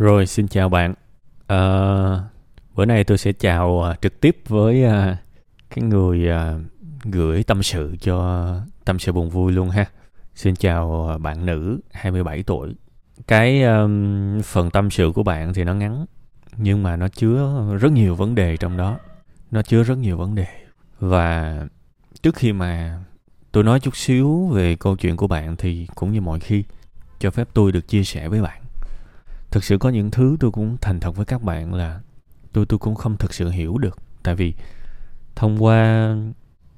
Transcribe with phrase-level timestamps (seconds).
[0.00, 0.94] Rồi xin chào bạn.
[1.46, 1.58] À,
[2.74, 5.16] bữa nay tôi sẽ chào ờ, trực tiếp với à,
[5.70, 6.58] cái người à,
[7.04, 8.46] gửi tâm sự cho
[8.84, 9.84] tâm sự buồn vui luôn ha.
[10.34, 12.74] Xin chào bạn nữ 27 tuổi.
[13.26, 16.06] Cái um, phần tâm sự của bạn thì nó ngắn
[16.56, 18.98] nhưng mà nó chứa rất nhiều vấn đề trong đó.
[19.50, 20.48] Nó chứa rất nhiều vấn đề.
[20.98, 21.56] Và
[22.22, 22.98] trước khi mà
[23.52, 26.64] tôi nói chút xíu về câu chuyện của bạn thì cũng như mọi khi
[27.18, 28.59] cho phép tôi được chia sẻ với bạn
[29.50, 32.00] thực sự có những thứ tôi cũng thành thật với các bạn là
[32.52, 33.98] tôi tôi cũng không thực sự hiểu được.
[34.22, 34.54] Tại vì
[35.36, 36.14] thông qua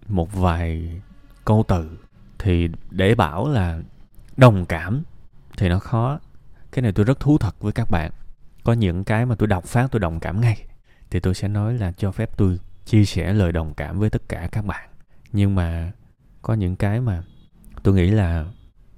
[0.09, 1.01] một vài
[1.45, 1.99] câu từ
[2.39, 3.81] thì để bảo là
[4.37, 5.03] đồng cảm
[5.57, 6.19] thì nó khó.
[6.73, 8.11] Cái này tôi rất thú thật với các bạn.
[8.65, 10.67] Có những cái mà tôi đọc phát, tôi đồng cảm ngay
[11.11, 14.29] thì tôi sẽ nói là cho phép tôi chia sẻ lời đồng cảm với tất
[14.29, 14.89] cả các bạn.
[15.33, 15.93] Nhưng mà
[16.43, 17.23] có những cái mà
[17.83, 18.47] tôi nghĩ là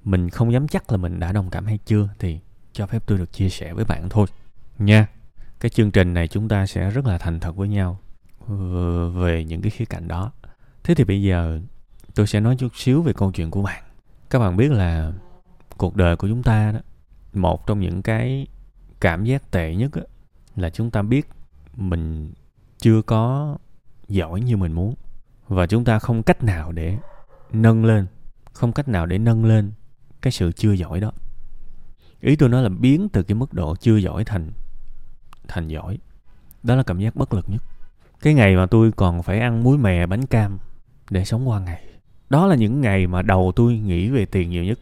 [0.03, 2.39] mình không dám chắc là mình đã đồng cảm hay chưa thì
[2.75, 4.27] cho phép tôi được chia sẻ với bạn thôi.
[4.77, 5.07] Nha
[5.59, 7.99] cái chương trình này chúng ta sẽ rất là thành thật với nhau
[8.47, 10.31] ờ, về những cái khía cạnh đó.
[10.83, 11.59] Thế thì bây giờ
[12.15, 13.83] tôi sẽ nói chút xíu về câu chuyện của bạn.
[14.29, 15.11] Các bạn biết là
[15.77, 16.79] cuộc đời của chúng ta đó
[17.33, 18.47] một trong những cái
[18.99, 20.03] cảm giác tệ nhất đó,
[20.55, 21.29] là chúng ta biết
[21.75, 22.33] mình
[22.77, 23.57] chưa có
[24.07, 24.95] giỏi như mình muốn.
[25.47, 26.97] Và chúng ta không cách nào để
[27.51, 28.07] nâng lên
[28.53, 29.71] không cách nào để nâng lên
[30.21, 31.11] cái sự chưa giỏi đó
[32.25, 34.51] ý tôi nói là biến từ cái mức độ chưa giỏi thành
[35.47, 35.97] thành giỏi.
[36.63, 37.63] Đó là cảm giác bất lực nhất.
[38.21, 40.57] Cái ngày mà tôi còn phải ăn muối mè bánh cam
[41.09, 41.83] để sống qua ngày.
[42.29, 44.79] Đó là những ngày mà đầu tôi nghĩ về tiền nhiều nhất.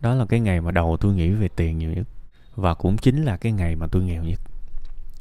[0.00, 2.06] Đó là cái ngày mà đầu tôi nghĩ về tiền nhiều nhất.
[2.54, 4.40] Và cũng chính là cái ngày mà tôi nghèo nhất.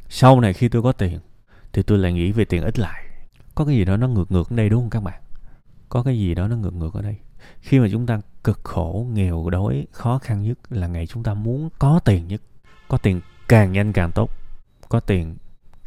[0.09, 1.19] Sau này khi tôi có tiền,
[1.73, 3.03] thì tôi lại nghĩ về tiền ít lại.
[3.55, 5.21] Có cái gì đó nó ngược ngược ở đây đúng không các bạn?
[5.89, 7.15] Có cái gì đó nó ngược ngược ở đây
[7.61, 11.33] khi mà chúng ta cực khổ, nghèo, đói, khó khăn nhất là ngày chúng ta
[11.33, 12.41] muốn có tiền nhất.
[12.87, 14.29] Có tiền càng nhanh càng tốt,
[14.89, 15.37] có tiền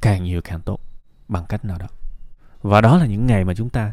[0.00, 0.80] càng nhiều càng tốt,
[1.28, 1.86] bằng cách nào đó.
[2.62, 3.92] Và đó là những ngày mà chúng ta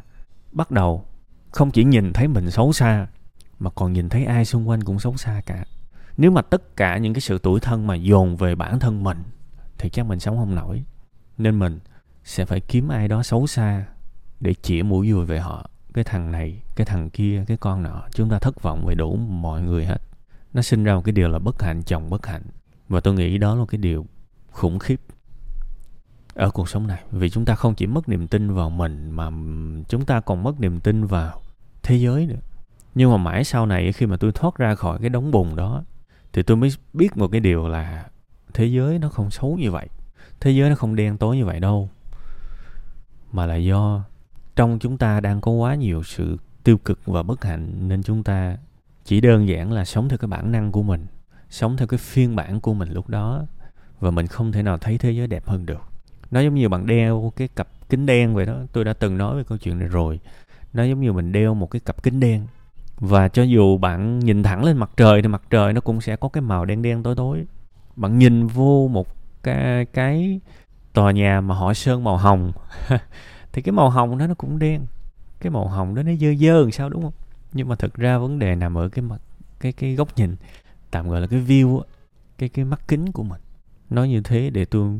[0.51, 1.05] bắt đầu
[1.51, 3.07] không chỉ nhìn thấy mình xấu xa,
[3.59, 5.65] mà còn nhìn thấy ai xung quanh cũng xấu xa cả.
[6.17, 9.23] Nếu mà tất cả những cái sự tuổi thân mà dồn về bản thân mình,
[9.77, 10.83] thì chắc mình sống không nổi.
[11.37, 11.79] Nên mình
[12.23, 13.85] sẽ phải kiếm ai đó xấu xa
[14.39, 18.03] để chĩa mũi dùi về họ cái thằng này, cái thằng kia, cái con nọ
[18.11, 20.01] chúng ta thất vọng về đủ mọi người hết.
[20.53, 22.41] Nó sinh ra một cái điều là bất hạnh, chồng bất hạnh.
[22.89, 24.05] Và tôi nghĩ đó là cái điều
[24.51, 25.01] khủng khiếp
[26.33, 27.03] ở cuộc sống này.
[27.11, 29.29] Vì chúng ta không chỉ mất niềm tin vào mình, mà
[29.89, 31.41] chúng ta còn mất niềm tin vào
[31.83, 32.39] thế giới nữa.
[32.95, 35.83] Nhưng mà mãi sau này, khi mà tôi thoát ra khỏi cái đống bùn đó,
[36.33, 38.05] thì tôi mới biết một cái điều là
[38.53, 39.87] thế giới nó không xấu như vậy.
[40.39, 41.89] Thế giới nó không đen tối như vậy đâu.
[43.31, 44.03] Mà là do
[44.55, 48.23] trong chúng ta đang có quá nhiều sự tiêu cực và bất hạnh, nên chúng
[48.23, 48.57] ta
[49.03, 51.05] chỉ đơn giản là sống theo cái bản năng của mình,
[51.49, 53.45] sống theo cái phiên bản của mình lúc đó,
[53.99, 55.81] và mình không thể nào thấy thế giới đẹp hơn được.
[56.31, 59.37] Nó giống như bạn đeo cái cặp kính đen vậy đó, tôi đã từng nói
[59.37, 60.19] về câu chuyện này rồi.
[60.73, 62.47] Nó giống như mình đeo một cái cặp kính đen,
[62.99, 66.15] và cho dù bạn nhìn thẳng lên mặt trời thì mặt trời nó cũng sẽ
[66.15, 67.45] có cái màu đen đen tối tối.
[67.95, 69.07] Bạn nhìn vô một
[69.43, 70.39] cái cái
[70.93, 72.51] tòa nhà mà họ sơn màu hồng
[73.55, 74.85] thì cái màu hồng đó nó cũng đen.
[75.39, 77.13] Cái màu hồng đó nó dơ dơ làm sao đúng không?
[77.53, 79.21] Nhưng mà thực ra vấn đề nằm ở cái mặt,
[79.59, 80.35] cái cái góc nhìn,
[80.91, 81.81] tạm gọi là cái view
[82.37, 83.41] cái cái mắt kính của mình.
[83.89, 84.99] Nói như thế để tôi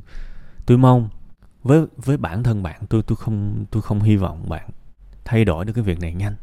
[0.66, 1.10] tôi mong
[1.64, 4.70] với với bản thân bạn, tôi tôi không tôi không hy vọng bạn
[5.26, 6.36] thay đổi được cái việc này nhanh.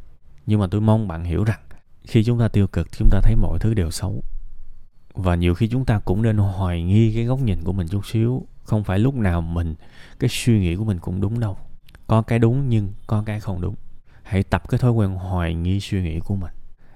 [0.47, 1.61] Nhưng mà tôi mong bạn hiểu rằng
[2.05, 4.23] khi chúng ta tiêu cực chúng ta thấy mọi thứ đều xấu.
[5.15, 8.07] Và nhiều khi chúng ta cũng nên hoài nghi cái góc nhìn của mình chút
[8.07, 8.47] xíu.
[8.65, 9.75] Không phải lúc nào mình,
[10.19, 11.59] cái suy nghĩ của mình cũng đúng đâu
[12.13, 13.75] có cái đúng nhưng có cái không đúng.
[14.23, 16.51] Hãy tập cái thói quen hoài nghi suy nghĩ của mình.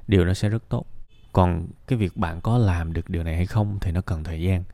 [0.08, 0.84] Điều đó sẽ rất tốt.
[1.32, 4.42] Còn cái việc bạn có làm được điều này hay không thì nó cần thời
[4.42, 4.64] gian.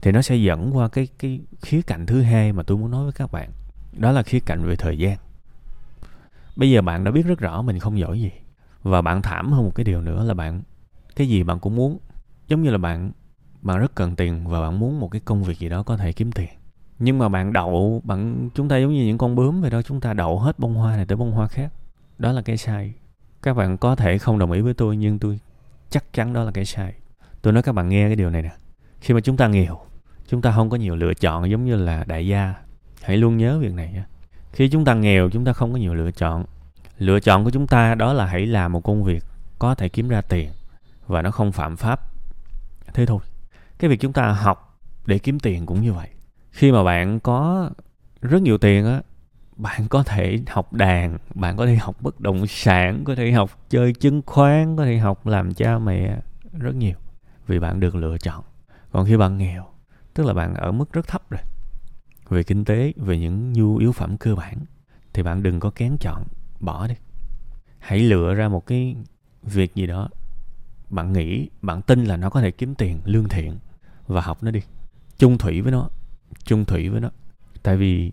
[0.00, 3.04] Thì nó sẽ dẫn qua cái cái khía cạnh thứ hai mà tôi muốn nói
[3.04, 3.50] với các bạn.
[3.92, 5.18] Đó là khía cạnh về thời gian.
[6.56, 8.30] Bây giờ bạn đã biết rất rõ mình không giỏi gì.
[8.82, 10.62] Và bạn thảm hơn một cái điều nữa là bạn,
[11.16, 11.98] cái gì bạn cũng muốn.
[12.48, 13.12] Giống như là bạn
[13.60, 16.12] bạn rất cần tiền và bạn muốn một cái công việc gì đó có thể
[16.12, 16.48] kiếm tiền
[17.04, 20.00] nhưng mà bạn đậu, bạn, chúng ta giống như những con bướm vậy đó chúng
[20.00, 21.72] ta đậu hết bông hoa này tới bông hoa khác.
[22.18, 22.92] Đó là cái sai.
[23.42, 25.40] Các bạn có thể không đồng ý với tôi, nhưng tôi
[25.90, 26.94] chắc chắn đó là cái sai.
[27.42, 28.50] Tôi nói các bạn nghe cái điều này nè.
[29.00, 29.80] Khi mà chúng ta nghèo,
[30.28, 32.54] chúng ta không có nhiều lựa chọn giống như là đại gia.
[33.02, 34.02] Hãy luôn nhớ việc này nhé.
[34.52, 36.44] Khi chúng ta nghèo, chúng ta không có nhiều lựa chọn.
[36.98, 39.24] Lựa chọn của chúng ta đó là hãy làm một công việc
[39.58, 40.50] có thể kiếm ra tiền,
[41.06, 42.00] và nó không phạm pháp.
[42.94, 43.20] Thế thôi.
[43.78, 46.08] Cái việc chúng ta học để kiếm tiền cũng như vậy
[46.52, 47.70] khi mà bạn có
[48.22, 49.02] rất nhiều tiền á,
[49.56, 53.50] bạn có thể học đàn, bạn có thể học bất động sản, có thể học
[53.70, 56.18] chơi chứng khoán, có thể học làm cha mẹ
[56.52, 56.94] rất nhiều
[57.46, 58.44] vì bạn được lựa chọn.
[58.92, 59.66] Còn khi bạn nghèo,
[60.14, 61.40] tức là bạn ở mức rất thấp rồi,
[62.28, 64.56] về kinh tế, về những nhu yếu phẩm cơ bản,
[65.12, 66.22] thì bạn đừng có kén chọn,
[66.60, 66.94] bỏ đi.
[67.78, 68.96] Hãy lựa ra một cái
[69.42, 70.08] việc gì đó,
[70.90, 73.58] bạn nghĩ, bạn tin là nó có thể kiếm tiền lương thiện
[74.06, 74.60] và học nó đi,
[75.18, 75.88] chung thủy với nó
[76.44, 77.10] chung thủy với nó.
[77.62, 78.12] Tại vì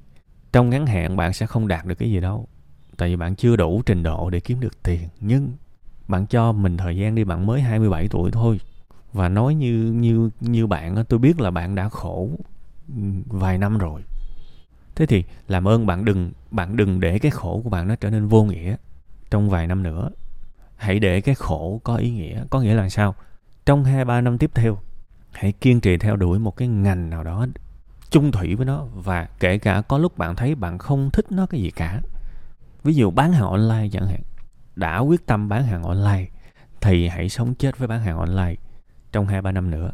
[0.51, 2.48] trong ngắn hạn bạn sẽ không đạt được cái gì đâu.
[2.98, 5.07] Tại vì bạn chưa đủ trình độ để kiếm được tiền.
[5.19, 5.51] Nhưng
[6.07, 8.60] bạn cho mình thời gian đi, bạn mới 27 tuổi thôi.
[9.13, 12.30] Và nói như như như bạn tôi biết là bạn đã khổ
[12.88, 14.01] ừ, vài năm rồi.
[14.95, 18.10] Thế thì làm ơn bạn đừng bạn đừng để cái khổ của bạn nó trở
[18.10, 18.75] nên vô nghĩa
[19.30, 20.10] trong vài năm nữa.
[20.75, 22.44] Hãy để cái khổ có ý nghĩa.
[22.50, 23.15] Có nghĩa là sao?
[23.65, 24.77] Trong hai, ba năm tiếp theo,
[25.31, 27.48] hãy kiên trì theo đuổi một cái ngành nào đó
[28.11, 31.45] chung thủy với nó, và kể cả có lúc bạn thấy bạn không thích nó
[31.45, 32.01] cái gì cả.
[32.83, 34.21] Ví dụ bán hàng online chẳng hạn,
[34.75, 36.25] đã quyết tâm bán hàng online,
[36.81, 38.56] thì hãy sống chết với bán hàng online
[39.11, 39.91] trong hai, ba năm nữa.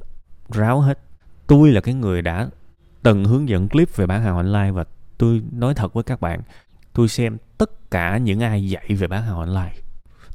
[0.50, 1.00] Ráo hết.
[1.48, 2.50] Tôi là cái người đã
[3.04, 4.86] từng hướng dẫn clip về bán hàng online và
[5.18, 6.42] tôi nói thật với các bạn,
[6.94, 9.74] tôi xem tất cả những ai dạy về bán hàng online.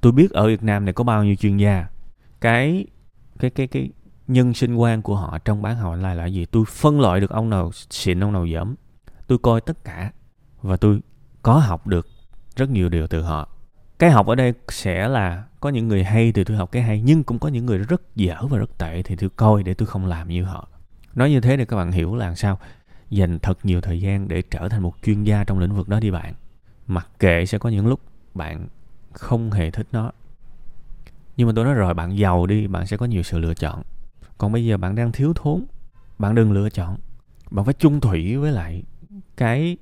[0.00, 1.87] Tôi biết ở Việt Nam này có bao nhiêu chuyên gia.
[2.41, 2.87] Cái
[3.38, 3.91] cái cái cái
[4.32, 6.44] nhân sinh quan của họ trong bán hàng online là gì?
[6.44, 8.75] Tôi phân loại được ông nào xịn, ông nào dởm.
[9.27, 10.12] Tôi coi tất cả
[10.62, 11.00] và tôi
[11.43, 12.06] có học được
[12.56, 13.49] rất nhiều điều từ họ.
[13.99, 17.00] Cái học ở đây sẽ là có những người hay thì tôi học cái hay,
[17.00, 19.87] nhưng cũng có những người rất dở và rất tệ thì tôi coi để tôi
[19.87, 20.69] không làm như họ.
[21.15, 22.59] Nói như thế để các bạn hiểu là sao?
[23.11, 26.00] Dành thật nhiều thời gian để trở thành một chuyên gia trong lĩnh vực đó
[26.00, 26.35] đi bạn.
[26.87, 28.00] Mặc kệ sẽ có những lúc
[28.35, 28.69] bạn
[29.12, 30.12] không hề thích nó.
[31.37, 33.83] Nhưng mà tôi nói rồi, bạn giàu đi, bạn sẽ có nhiều sự lựa chọn
[34.41, 35.65] còn bây giờ bạn đang thiếu thốn,
[36.19, 36.97] bạn đừng lựa chọn.
[37.51, 38.83] Bạn phải chung thủy với lại
[39.37, 39.77] cái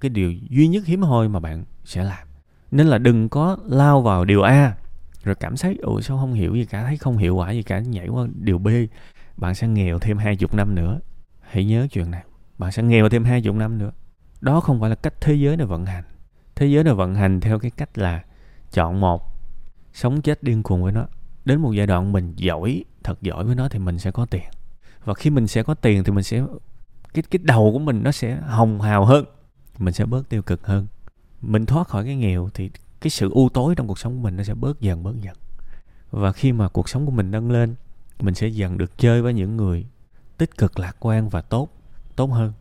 [0.00, 2.28] cái điều duy nhất hiếm hoi mà bạn sẽ làm.
[2.70, 4.76] Nên là đừng có lao vào điều a,
[5.24, 7.78] rồi cảm thấy, ồ, sao không hiểu gì cả, thấy không hiệu quả gì cả,
[7.78, 8.68] nhảy qua điều b.
[9.36, 11.00] Bạn sẽ nghèo thêm hai chục năm nữa.
[11.40, 12.24] Hãy nhớ chuyện này,
[12.58, 13.90] bạn sẽ nghèo thêm hai chục năm nữa.
[14.40, 16.04] Đó không phải là cách thế giới này vận hành.
[16.54, 18.22] Thế giới này vận hành theo cái cách là
[18.72, 19.22] chọn một,
[19.92, 21.06] sống chết điên cuồng với nó.
[21.44, 24.44] Đến một giai đoạn mình giỏi thật giỏi với nó thì mình sẽ có tiền.
[25.04, 26.42] Và khi mình sẽ có tiền thì mình sẽ,
[27.14, 29.24] cái cái đầu của mình nó sẽ hồng hào hơn,
[29.78, 30.86] mình sẽ bớt tiêu cực hơn.
[31.40, 32.70] Mình thoát khỏi cái nghèo thì
[33.00, 35.36] cái sự u tối trong cuộc sống của mình nó sẽ bớt dần bớt dần.
[36.10, 37.74] Và khi mà cuộc sống của mình nâng lên,
[38.20, 39.86] mình sẽ dần được chơi với những người
[40.38, 41.68] tích cực, lạc quan và tốt
[42.16, 42.52] tốt hơn.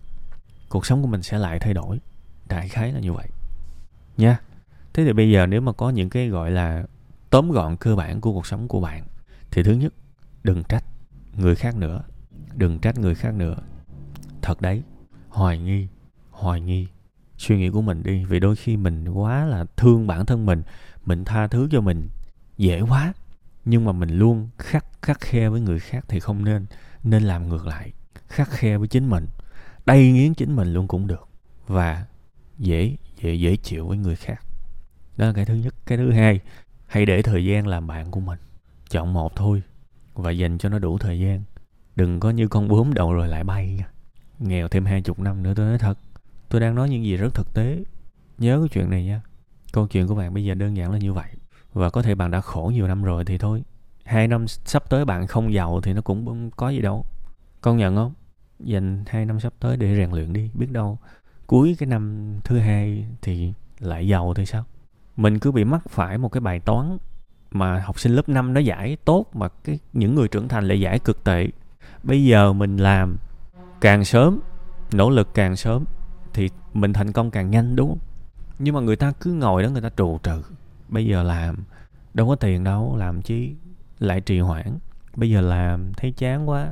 [0.70, 2.00] Cuộc sống của mình sẽ lại thay đổi.
[2.48, 3.28] Đại khái là như vậy.
[4.18, 4.40] Nha.
[4.94, 6.84] Thế thì bây giờ nếu mà có những cái gọi là
[7.30, 9.04] tóm gọn cơ bản của cuộc sống của bạn,
[9.52, 9.94] thì thứ nhất
[10.44, 10.84] đừng trách
[11.36, 12.04] người khác nữa.
[12.54, 13.56] Đừng trách người khác nữa.
[14.42, 14.84] Thật đấy,
[15.30, 15.88] hoài nghi
[16.32, 16.88] hoài nghi.
[17.38, 20.64] Suy nghĩ của mình đi, vì đôi khi mình quá là thương bản thân mình
[21.06, 22.10] mình tha thứ cho mình,
[22.58, 23.14] dễ quá.
[23.66, 26.66] Nhưng mà mình luôn khắc khắc khe với người khác thì không nên
[27.04, 27.94] nên làm ngược lại,
[28.28, 29.28] khắc khe với chính mình,
[29.86, 31.28] đầy nghiến chính mình luôn cũng được
[31.68, 32.06] và
[32.58, 34.42] dễ dễ dễ chịu với người khác.
[35.18, 35.76] Đó là cái thứ nhất.
[35.86, 36.40] Cái thứ hai,
[36.88, 38.40] hãy để thời gian làm bạn của mình.
[38.90, 39.62] Chọn một thôi
[40.14, 41.44] và dành cho nó đủ thời gian.
[41.96, 43.74] Đừng có như con bướm đầu rồi lại bay.
[43.74, 43.88] Nha
[44.40, 45.98] nghèo thêm hai chục năm nữa tôi nói thật.
[46.50, 47.84] Tôi đang nói những gì rất thực tế.
[48.38, 49.22] Nhớ cái chuyện này nha.
[49.74, 51.32] Câu chuyện của bạn bây giờ đơn giản là như vậy.
[51.74, 53.64] Và có thể bạn đã khổ nhiều năm rồi thì thôi.
[54.04, 57.06] Hai năm sắp tới bạn không giàu thì nó cũng có gì đâu.
[57.62, 58.14] Công nhận không?
[58.60, 60.50] Dành hai năm sắp tới để rèn luyện đi.
[60.54, 60.98] Biết đâu,
[61.48, 64.64] cuối cái năm thứ hai thì lại giàu thì sao?
[65.16, 66.98] Mình cứ bị mắc phải một cái bài toán
[67.52, 70.82] mà học sinh lớp 5 nó giải tốt mà cái, những người trưởng thành lại
[70.82, 71.48] giải cực tệ.
[72.04, 73.18] Bây giờ mình làm
[73.82, 74.40] càng sớm,
[74.94, 75.86] nỗ lực càng sớm
[76.34, 78.00] thì mình thành công càng nhanh, đúng không?
[78.60, 80.42] Nhưng mà người ta cứ ngồi đó người ta trù trừ.
[80.90, 81.64] Bây giờ làm,
[82.14, 83.56] đâu có tiền đâu, làm chi?
[84.00, 84.78] Lại trì hoãn.
[85.16, 86.70] Bây giờ làm, thấy chán quá,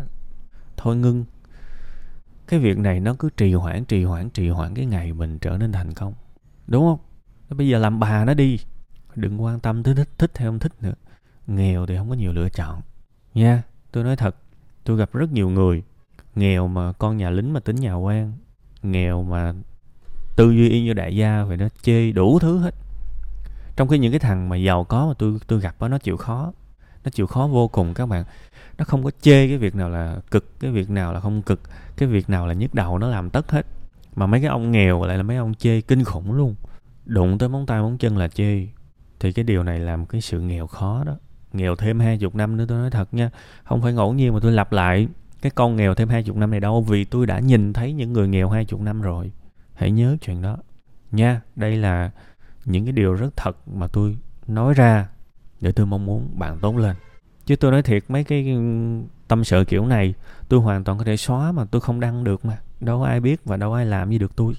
[0.77, 1.25] thôi ngưng.
[2.47, 5.57] Cái việc này nó cứ trì hoãn trì hoãn trì hoãn cái ngày mình trở
[5.57, 6.13] nên thành công.
[6.67, 6.99] Đúng không?
[7.57, 8.59] Bây giờ làm bà nó đi
[9.15, 10.93] đừng quan tâm tới thích thích hay không thích nữa.
[11.47, 12.81] Nghèo thì không có nhiều lựa chọn.
[13.33, 14.35] Nha, tôi nói thật,
[14.83, 15.83] tôi gặp rất nhiều người,
[16.35, 18.33] nghèo mà con nhà lính mà tính nhà quan,
[18.83, 19.53] nghèo mà
[20.35, 22.75] tư duy y như đại gia vậy đó, chê đủ thứ hết.
[23.75, 26.17] Trong khi những cái thằng mà giàu có mà tôi tôi gặp đó nó chịu
[26.17, 26.51] khó,
[27.03, 28.23] nó chịu khó vô cùng các bạn.
[28.77, 31.61] Nó không có chê cái việc nào là cực, cái việc nào là không cực,
[31.97, 33.65] cái việc nào là nhức đầu, nó làm tất hết.
[34.15, 36.55] Mà mấy cái ông nghèo lại là mấy ông chê kinh khủng luôn.
[37.05, 38.67] Đụng tới móng tay móng chân là chê
[39.19, 41.15] thì cái điều này làm cái sự nghèo khó đó.
[41.53, 43.29] Nghèo thêm hai chục năm nữa, tôi nói thật nha,
[43.63, 45.07] không phải ngẫu nhiên mà tôi lặp lại,
[45.41, 48.13] cái con nghèo thêm hai chục năm này đâu, vì tôi đã nhìn thấy những
[48.13, 49.31] người nghèo hai chục năm rồi.
[49.73, 50.57] Hãy nhớ chuyện đó.
[51.11, 52.11] Nha, đây là
[52.65, 55.07] những cái điều rất thật mà tôi nói ra
[55.61, 56.95] để tôi mong muốn bạn tốt lên.
[57.45, 58.61] Chứ tôi nói thiệt, mấy cái ừ,
[59.27, 60.13] tâm sự kiểu này,
[60.49, 62.57] tôi hoàn toàn có thể xóa mà tôi không đăng được mà.
[62.79, 64.53] Đâu có ai biết và đâu có ai làm gì được tôi.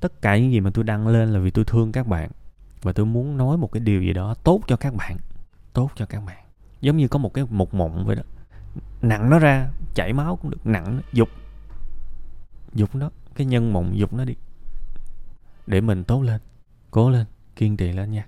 [0.00, 2.30] Tất cả những gì mà tôi đăng lên là vì tôi thương các bạn
[2.84, 5.16] và tôi muốn nói một cái điều gì đó tốt cho các bạn.
[5.72, 6.44] Tốt cho các bạn.
[6.80, 8.22] Giống như có một cái một mộng vậy đó.
[9.02, 10.66] Nặng nó ra, chảy máu cũng được.
[10.66, 11.28] Nặng dục.
[12.74, 13.10] Dục nó.
[13.34, 14.34] Cái nhân mộng dục nó đi.
[15.66, 16.40] Để mình tốt lên.
[16.90, 17.26] Cố lên.
[17.56, 18.26] Kiên trì lên nha.